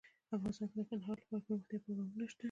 [0.35, 2.39] افغانستان کې د کندهار لپاره دپرمختیا پروګرامونه شته.